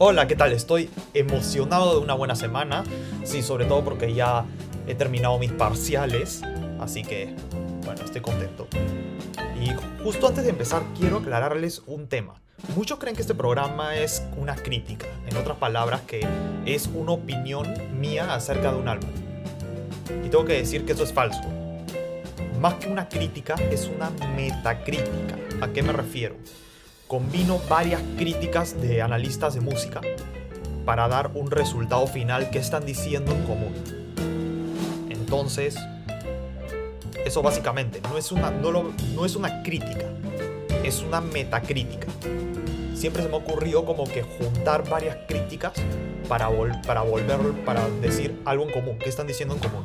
[0.00, 0.52] Hola, ¿qué tal?
[0.52, 2.84] Estoy emocionado de una buena semana.
[3.24, 4.44] Sí, sobre todo porque ya
[4.86, 6.40] he terminado mis parciales.
[6.78, 7.34] Así que,
[7.84, 8.68] bueno, estoy contento.
[9.60, 9.72] Y
[10.04, 12.34] justo antes de empezar, quiero aclararles un tema.
[12.76, 16.24] Muchos creen que este programa es una crítica, en otras palabras, que
[16.64, 17.66] es una opinión
[17.98, 19.10] mía acerca de un álbum.
[20.24, 21.42] Y tengo que decir que eso es falso.
[22.60, 25.36] Más que una crítica, es una metacrítica.
[25.60, 26.36] ¿A qué me refiero?
[27.08, 30.02] Combino varias críticas de analistas de música
[30.84, 33.74] para dar un resultado final que están diciendo en común.
[35.08, 35.76] Entonces,
[37.24, 40.04] eso básicamente no es una, no, es una crítica,
[40.84, 42.08] es una metacrítica.
[42.94, 45.72] Siempre se me ha ocurrido como que juntar varias críticas
[46.28, 46.50] para,
[46.86, 49.84] para volver, para decir algo en común, qué están diciendo en común.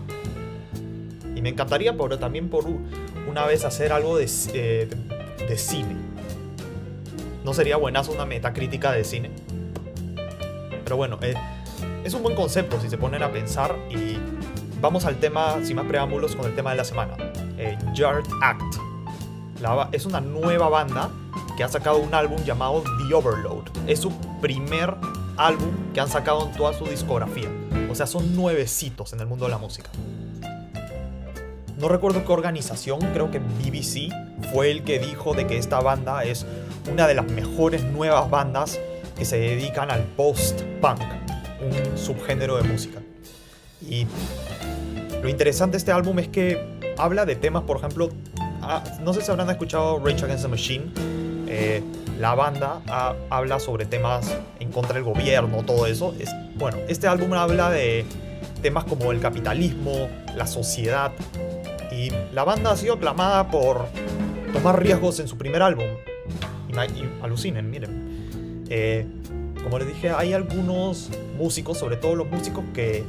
[1.38, 2.66] Y me encantaría pero también por
[3.30, 4.90] una vez hacer algo de, eh,
[5.48, 6.14] de cine
[7.44, 9.32] ¿No sería buenazo una metacrítica de cine?
[10.84, 11.34] Pero bueno, eh,
[12.04, 14.18] es un buen concepto si se ponen a pensar y
[14.80, 17.16] vamos al tema, sin más preámbulos, con el tema de la semana.
[17.58, 18.76] Eh, Yard Act.
[19.92, 21.10] es una nueva banda
[21.58, 23.66] que ha sacado un álbum llamado The Overload.
[23.88, 24.96] Es su primer
[25.38, 27.50] álbum que han sacado en toda su discografía.
[27.92, 29.90] O sea, son nuevecitos en el mundo de la música.
[31.84, 34.10] No recuerdo qué organización, creo que BBC,
[34.54, 36.46] fue el que dijo de que esta banda es
[36.90, 38.80] una de las mejores nuevas bandas
[39.18, 41.02] que se dedican al post-punk,
[41.60, 43.02] un subgénero de música.
[43.82, 44.08] Y
[45.22, 48.08] lo interesante de este álbum es que habla de temas, por ejemplo,
[48.62, 50.86] ah, no sé si habrán escuchado Rage Against the Machine.
[51.50, 51.84] Eh,
[52.18, 52.80] la banda
[53.30, 56.16] habla sobre temas en contra del gobierno, todo eso.
[56.18, 58.06] Es, bueno, este álbum habla de
[58.62, 61.12] temas como el capitalismo, la sociedad.
[61.96, 63.86] Y la banda ha sido aclamada por
[64.52, 65.86] tomar riesgos en su primer álbum
[66.82, 68.66] y alucinen, miren.
[68.70, 69.06] Eh,
[69.64, 73.04] como les dije, hay algunos músicos, sobre todo los músicos que.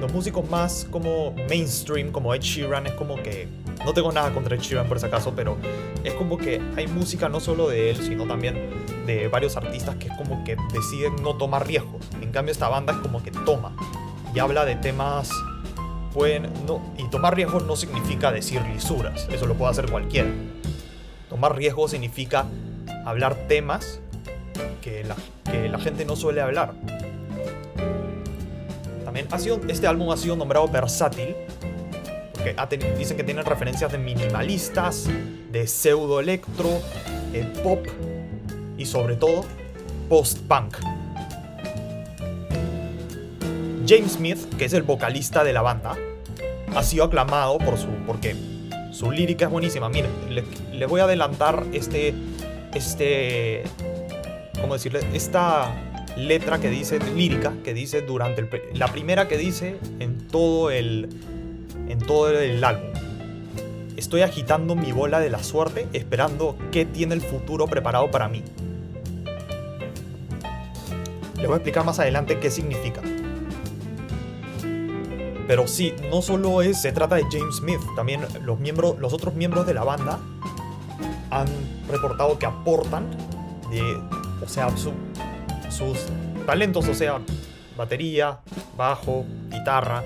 [0.00, 3.48] Los músicos más como mainstream, como Ed Sheeran, es como que.
[3.84, 5.56] No tengo nada contra Ed Sheeran por si acaso, pero
[6.04, 8.70] es como que hay música no solo de él, sino también
[9.06, 12.02] de varios artistas que es como que deciden no tomar riesgos.
[12.20, 13.72] En cambio, esta banda es como que toma
[14.34, 15.30] y habla de temas.
[16.14, 20.30] Pueden, no, y tomar riesgos no significa decir lisuras, eso lo puede hacer cualquiera.
[21.28, 22.46] Tomar riesgo significa
[23.04, 24.00] hablar temas
[24.80, 25.16] que la,
[25.50, 26.74] que la gente no suele hablar.
[29.04, 31.34] También ha sido, este álbum ha sido nombrado versátil,
[32.32, 32.54] porque
[32.96, 35.08] dicen que tienen referencias de minimalistas,
[35.50, 36.80] de pseudo electro,
[37.32, 37.84] de pop
[38.78, 39.44] y sobre todo
[40.08, 40.76] post-punk.
[43.86, 45.96] James Smith, que es el vocalista de la banda,
[46.74, 48.34] ha sido aclamado por su porque
[48.92, 49.88] su lírica es buenísima.
[49.88, 50.10] Miren,
[50.72, 52.14] le, voy a adelantar este.
[52.74, 53.64] Este.
[54.60, 55.00] ¿Cómo decirle?
[55.12, 55.74] Esta
[56.16, 58.78] letra que dice, lírica, que dice durante el.
[58.78, 61.08] La primera que dice en todo el.
[61.88, 62.90] En todo el álbum.
[63.96, 68.42] Estoy agitando mi bola de la suerte, esperando qué tiene el futuro preparado para mí.
[71.36, 73.02] Le voy a explicar más adelante qué significa.
[75.46, 79.34] Pero sí, no solo es, se trata de James Smith, también los, miembros, los otros
[79.34, 80.18] miembros de la banda
[81.30, 81.46] han
[81.88, 83.10] reportado que aportan,
[83.70, 83.82] de,
[84.42, 85.98] o sea, sus
[86.46, 87.20] talentos, o sea,
[87.76, 88.38] batería,
[88.76, 90.02] bajo, guitarra.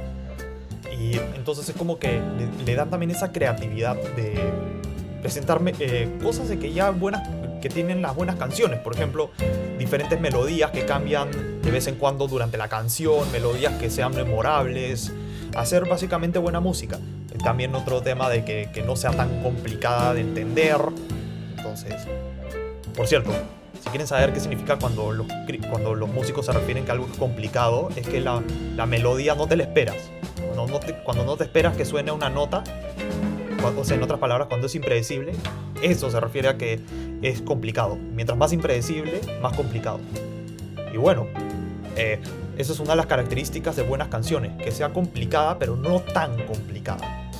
[0.98, 2.20] Y entonces es como que
[2.64, 4.52] le, dan también esa creatividad de
[5.20, 7.28] presentarme eh, cosas de que ya buenas,
[7.60, 8.80] que tienen las buenas canciones.
[8.80, 9.30] Por ejemplo,
[9.78, 11.30] diferentes melodías que cambian
[11.62, 15.12] de vez en cuando durante la canción, melodías que sean memorables
[15.56, 16.98] hacer básicamente buena música.
[17.42, 20.78] También otro tema de que, no sea tan complicada de entender.
[21.56, 21.94] Entonces,
[22.96, 23.30] por cierto,
[23.82, 25.26] si quieren saber qué significa cuando los,
[25.70, 28.40] cuando los músicos se refieren que algo es complicado, es que la,
[28.86, 29.96] melodía no te la esperas.
[30.54, 32.64] Cuando no, te, cuando no te esperas que suene una nota,
[33.76, 35.32] o sea, en otras palabras, cuando es impredecible,
[35.82, 36.80] eso se refiere a que
[37.22, 37.96] es complicado.
[37.96, 40.00] Mientras más impredecible, más complicado.
[40.92, 41.26] Y bueno,
[41.96, 42.18] eh,
[42.58, 46.36] esa es una de las características de buenas canciones, que sea complicada pero no tan
[46.44, 47.30] complicada.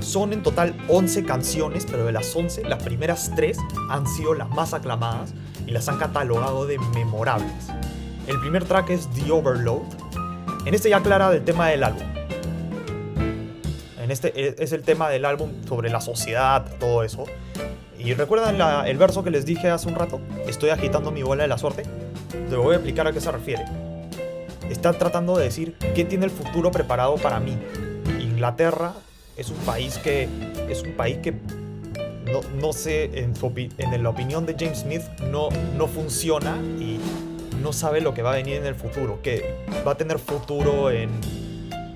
[0.00, 3.56] Son en total 11 canciones, pero de las 11, las primeras 3
[3.88, 5.32] han sido las más aclamadas
[5.66, 7.68] y las han catalogado de memorables.
[8.26, 9.86] El primer track es The Overload.
[10.66, 12.04] En este ya aclara del tema del álbum.
[14.02, 17.24] En este e, es el tema del álbum sobre la sociedad, todo eso.
[17.98, 21.48] Y recuerdan el verso que les dije hace un rato, estoy agitando mi bola de
[21.48, 21.84] la suerte.
[22.48, 23.64] Te voy a explicar a qué se refiere.
[24.70, 27.56] Está tratando de decir qué tiene el futuro preparado para mí.
[28.20, 28.94] Inglaterra
[29.36, 30.28] es un país que
[30.68, 33.34] es un país que no, no sé, en,
[33.78, 36.98] en la opinión de James Smith, no, no funciona y
[37.62, 40.90] no sabe lo que va a venir en el futuro, que va a tener futuro
[40.90, 41.10] en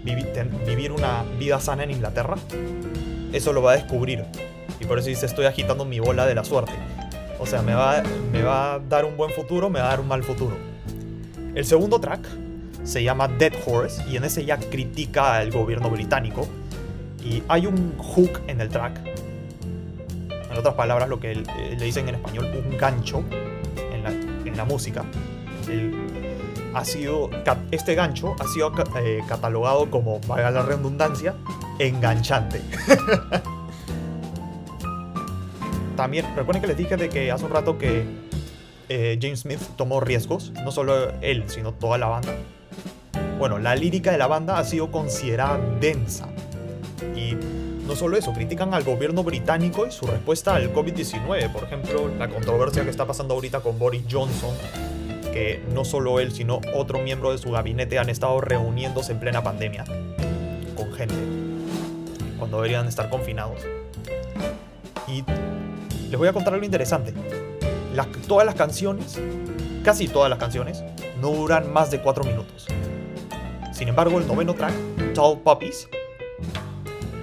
[0.03, 2.37] vivir una vida sana en Inglaterra.
[3.33, 4.25] Eso lo va a descubrir.
[4.81, 6.73] Y por eso dice, estoy agitando mi bola de la suerte.
[7.41, 8.03] O sea, me va,
[8.33, 10.57] me va a dar un buen futuro, me va a dar un mal futuro.
[11.55, 12.21] El segundo track
[12.85, 16.47] se llama Dead Horse y en ese ya critica al gobierno británico.
[17.25, 19.01] Y hay un hook en el track.
[20.51, 23.23] En otras palabras, lo que le dicen en español, un gancho
[23.93, 25.05] en la, en la música
[26.75, 27.31] ha sido,
[27.71, 28.73] este gancho ha sido
[29.03, 31.35] eh, catalogado como, valga la redundancia,
[31.79, 32.61] enganchante.
[36.01, 38.07] También, recuerden que les dije de que hace un rato que
[38.89, 42.33] eh, James Smith tomó riesgos, no solo él, sino toda la banda.
[43.39, 46.27] Bueno, la lírica de la banda ha sido considerada densa.
[47.15, 47.37] Y
[47.87, 51.53] no solo eso, critican al gobierno británico y su respuesta al COVID-19.
[51.53, 54.55] Por ejemplo, la controversia que está pasando ahorita con Boris Johnson
[55.35, 59.43] que no solo él, sino otro miembro de su gabinete han estado reuniéndose en plena
[59.43, 59.85] pandemia
[60.75, 61.15] con gente,
[62.39, 63.61] cuando deberían estar confinados.
[65.07, 65.25] Y
[66.11, 67.15] les voy a contar algo interesante.
[68.27, 69.19] todas las canciones,
[69.83, 70.85] casi todas las canciones,
[71.21, 72.67] no duran más de 4 minutos.
[73.73, 74.75] Sin embargo, el noveno track,
[75.15, 75.89] Tall Puppies,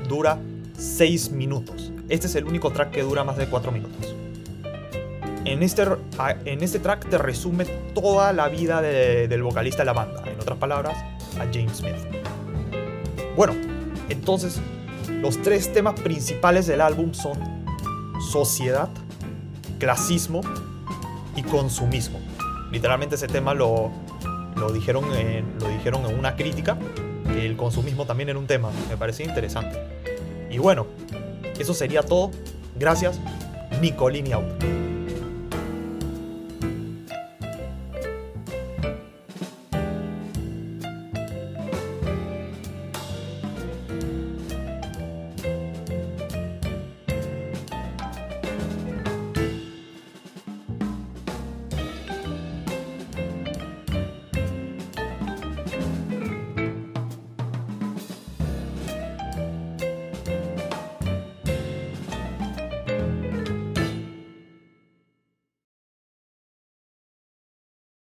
[0.08, 0.40] dura
[0.78, 1.92] 6 minutos.
[2.10, 4.18] Este es el único track que dura más de 4 minutos
[5.48, 5.86] en este,
[6.46, 10.58] en este track te resume toda la vida del vocalista de la banda, en otras
[10.58, 10.98] palabras,
[11.40, 11.96] a James Smith.
[13.36, 13.54] Bueno,
[14.10, 14.60] entonces,
[15.10, 17.57] los tres temas principales del álbum son
[18.20, 18.90] sociedad,
[19.80, 20.42] clasismo
[21.36, 22.20] y consumismo.
[22.72, 23.92] Literalmente ese tema lo,
[24.56, 26.78] lo, dijeron, en, lo dijeron en una crítica,
[27.28, 29.82] que el consumismo también era un tema, me parecía interesante.
[30.50, 30.88] Y bueno,
[31.60, 32.32] eso sería todo.
[32.78, 33.20] Gracias,
[33.82, 34.97] Nicolini Out.